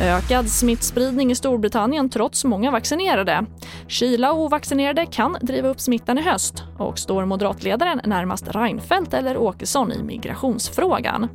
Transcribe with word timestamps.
Ökad 0.00 0.50
smittspridning 0.50 1.30
i 1.30 1.34
Storbritannien 1.34 2.08
trots 2.10 2.44
många 2.44 2.70
vaccinerade. 2.70 3.44
Kyla 3.86 4.32
och 4.32 4.40
ovaccinerade 4.40 5.06
kan 5.06 5.36
driva 5.40 5.68
upp 5.68 5.80
smittan 5.80 6.18
i 6.18 6.22
höst 6.22 6.62
och 6.78 6.98
står 6.98 7.24
moderatledaren 7.24 8.00
närmast 8.04 8.54
Reinfeldt 8.54 9.14
eller 9.14 9.36
Åkesson 9.36 9.92
i 9.92 10.02
migrationsfrågan. 10.02 11.28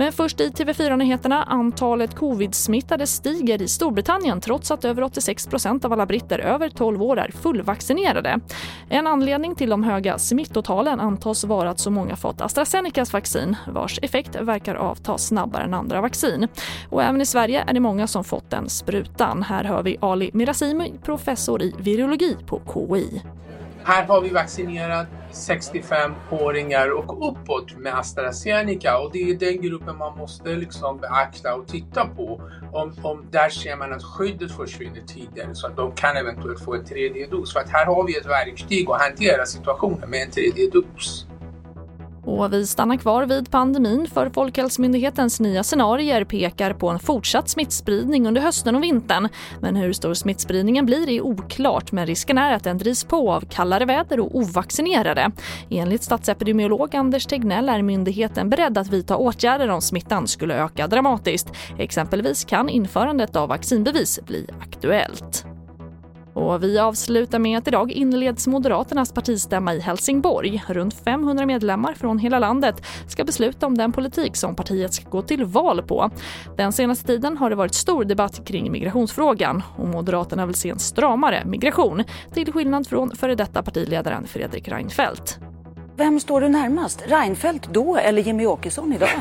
Men 0.00 0.12
först 0.12 0.40
i 0.40 0.48
TV4-nyheterna. 0.48 1.44
Antalet 1.44 2.14
covid-smittade 2.14 3.06
stiger 3.06 3.62
i 3.62 3.68
Storbritannien 3.68 4.40
trots 4.40 4.70
att 4.70 4.84
över 4.84 5.02
86% 5.02 5.84
av 5.84 5.92
alla 5.92 6.06
britter 6.06 6.38
över 6.38 6.68
12 6.68 7.02
år 7.02 7.18
är 7.18 7.30
fullvaccinerade. 7.30 8.40
En 8.88 9.06
anledning 9.06 9.54
till 9.54 9.70
de 9.70 9.84
höga 9.84 10.18
smittotalen 10.18 11.00
antas 11.00 11.44
vara 11.44 11.70
att 11.70 11.78
så 11.78 11.90
många 11.90 12.16
fått 12.16 12.40
AstraZenecas 12.40 13.12
vaccin 13.12 13.56
vars 13.68 13.98
effekt 14.02 14.36
verkar 14.40 14.74
avta 14.74 15.18
snabbare 15.18 15.64
än 15.64 15.74
andra 15.74 16.00
vaccin. 16.00 16.48
Och 16.88 17.02
även 17.02 17.20
i 17.20 17.26
Sverige 17.26 17.64
är 17.66 17.72
det 17.72 17.80
många 17.80 18.06
som 18.06 18.24
fått 18.24 18.50
den 18.50 18.68
sprutan. 18.68 19.42
Här 19.42 19.64
hör 19.64 19.82
vi 19.82 19.96
Ali 20.00 20.30
Mirazimi, 20.34 20.92
professor 21.02 21.62
i 21.62 21.74
virologi 21.78 22.36
på 22.46 22.60
KI. 22.74 23.22
Här 23.84 24.04
har 24.04 24.20
vi 24.20 24.28
vaccinerat 24.28 25.06
65-åringar 25.32 26.90
och 26.90 27.28
uppåt 27.30 27.76
med 27.76 27.98
AstraZeneca 27.98 28.98
och 28.98 29.12
det 29.12 29.30
är 29.30 29.34
den 29.34 29.62
gruppen 29.62 29.96
man 29.96 30.18
måste 30.18 30.48
liksom 30.48 30.98
beakta 30.98 31.54
och 31.54 31.68
titta 31.68 32.06
på. 32.06 32.42
Om, 32.72 32.94
om 33.02 33.26
där 33.30 33.48
ser 33.48 33.76
man 33.76 33.92
att 33.92 34.04
skyddet 34.04 34.52
försvinner 34.52 35.02
tidigare 35.06 35.54
så 35.54 35.66
att 35.66 35.76
de 35.76 35.92
kan 35.92 36.16
eventuellt 36.16 36.64
få 36.64 36.74
en 36.74 36.84
tredje 36.84 37.26
dos. 37.26 37.52
För 37.52 37.60
att 37.60 37.70
här 37.70 37.86
har 37.86 38.06
vi 38.06 38.16
ett 38.16 38.26
verktyg 38.26 38.90
att 38.90 39.00
hantera 39.00 39.46
situationen 39.46 40.10
med 40.10 40.22
en 40.22 40.30
tredje 40.30 40.70
dos. 40.70 41.26
Och 42.24 42.52
vi 42.52 42.66
stannar 42.66 42.96
kvar 42.96 43.26
vid 43.26 43.50
pandemin 43.50 44.06
för 44.14 44.30
Folkhälsomyndighetens 44.30 45.40
nya 45.40 45.62
scenarier 45.62 46.24
pekar 46.24 46.72
på 46.72 46.88
en 46.88 46.98
fortsatt 46.98 47.48
smittspridning 47.48 48.26
under 48.26 48.40
hösten 48.40 48.76
och 48.76 48.82
vintern. 48.82 49.28
Men 49.60 49.76
hur 49.76 49.92
stor 49.92 50.14
smittspridningen 50.14 50.86
blir 50.86 51.08
är 51.08 51.20
oklart 51.20 51.92
men 51.92 52.06
risken 52.06 52.38
är 52.38 52.52
att 52.52 52.64
den 52.64 52.78
drivs 52.78 53.04
på 53.04 53.32
av 53.32 53.40
kallare 53.40 53.84
väder 53.84 54.20
och 54.20 54.36
ovaccinerade. 54.36 55.30
Enligt 55.70 56.02
statsepidemiolog 56.02 56.96
Anders 56.96 57.26
Tegnell 57.26 57.68
är 57.68 57.82
myndigheten 57.82 58.50
beredd 58.50 58.78
att 58.78 58.88
vidta 58.88 59.16
åtgärder 59.16 59.68
om 59.68 59.82
smittan 59.82 60.28
skulle 60.28 60.54
öka 60.54 60.86
dramatiskt. 60.86 61.48
Exempelvis 61.78 62.44
kan 62.44 62.68
införandet 62.68 63.36
av 63.36 63.48
vaccinbevis 63.48 64.20
bli 64.26 64.46
aktuellt. 64.60 65.39
Och 66.34 66.64
vi 66.64 66.78
avslutar 66.78 67.38
med 67.38 67.58
att 67.58 67.68
idag 67.68 67.92
inleds 67.92 68.46
Moderaternas 68.46 69.12
partistämma 69.12 69.74
i 69.74 69.80
Helsingborg. 69.80 70.62
Runt 70.68 70.94
500 71.04 71.46
medlemmar 71.46 71.94
från 71.94 72.18
hela 72.18 72.38
landet 72.38 72.86
ska 73.08 73.24
besluta 73.24 73.66
om 73.66 73.78
den 73.78 73.92
politik 73.92 74.36
som 74.36 74.54
partiet 74.54 74.94
ska 74.94 75.10
gå 75.10 75.22
till 75.22 75.44
val 75.44 75.82
på. 75.82 76.10
Den 76.56 76.72
senaste 76.72 77.06
tiden 77.06 77.36
har 77.36 77.50
det 77.50 77.56
varit 77.56 77.74
stor 77.74 78.04
debatt 78.04 78.44
kring 78.46 78.72
migrationsfrågan 78.72 79.62
och 79.76 79.88
Moderaterna 79.88 80.46
vill 80.46 80.54
se 80.54 80.70
en 80.70 80.78
stramare 80.78 81.44
migration 81.44 82.04
till 82.34 82.52
skillnad 82.52 82.86
från 82.86 83.16
före 83.16 83.34
detta 83.34 83.62
partiledaren 83.62 84.26
Fredrik 84.26 84.68
Reinfeldt. 84.68 85.38
Vem 85.96 86.20
står 86.20 86.40
du 86.40 86.48
närmast? 86.48 87.02
Reinfeldt 87.06 87.68
då 87.72 87.96
eller 87.96 88.22
Jimmy 88.22 88.46
Åkesson 88.46 88.92
idag? 88.92 89.08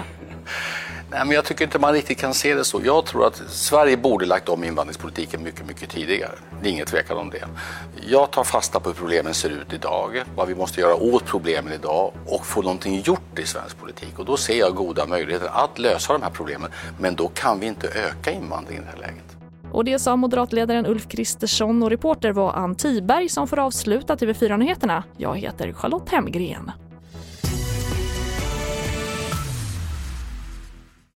Nej, 1.12 1.26
men 1.26 1.32
jag 1.32 1.46
tycker 1.46 1.66
inte 1.66 1.80
man 1.80 1.94
riktigt 1.94 2.18
kan 2.18 2.34
se 2.34 2.56
det 2.56 2.64
så. 2.64 2.82
Jag 2.84 3.06
tror 3.06 3.28
att 3.28 3.42
Sverige 3.48 3.98
borde 3.98 4.26
lagt 4.26 4.50
om 4.50 4.64
invandringspolitiken 4.64 5.44
mycket, 5.44 5.68
mycket 5.68 5.90
tidigare. 5.90 6.32
Det 6.62 6.70
är 6.70 6.72
ingen 6.72 6.86
tvekan 6.86 7.18
om 7.18 7.30
det. 7.30 7.46
Jag 8.08 8.32
tar 8.32 8.44
fasta 8.44 8.80
på 8.80 8.90
hur 8.90 8.96
problemen 8.96 9.34
ser 9.34 9.50
ut 9.50 9.74
idag, 9.74 10.24
vad 10.36 10.48
vi 10.48 10.56
måste 10.56 10.82
göra 10.82 10.96
åt 10.96 11.26
problemen 11.26 11.74
idag 11.74 12.14
och 12.26 12.46
få 12.46 12.62
någonting 12.62 13.02
gjort 13.02 13.40
i 13.40 13.46
svensk 13.46 13.80
politik. 13.80 14.20
Och 14.20 14.26
då 14.26 14.38
ser 14.38 14.60
jag 14.60 14.76
goda 14.76 15.06
möjligheter 15.06 15.50
att 15.54 15.80
lösa 15.80 16.14
de 16.14 16.22
här 16.22 16.30
problemen. 16.30 16.72
Men 17.00 17.16
då 17.16 17.28
kan 17.28 17.60
vi 17.60 17.66
inte 17.66 17.88
öka 17.88 18.32
invandringen 18.32 18.84
i 18.84 18.86
det 18.86 18.92
här 18.92 19.08
läget. 19.08 19.38
Och 19.72 19.86
det 19.86 20.00
sa 20.00 20.16
moderatledaren 20.16 20.86
Ulf 20.86 21.08
Kristersson 21.08 21.84
och 21.84 21.90
reporter 21.90 22.32
var 22.32 22.54
Ann 22.54 22.76
Tiberg 22.76 23.30
som 23.30 23.48
får 23.48 23.60
avsluta 23.60 24.16
TV4-nyheterna. 24.16 25.04
Jag 25.18 25.38
heter 25.38 25.74
Charlotte 25.74 26.10
Hemgren. 26.10 26.72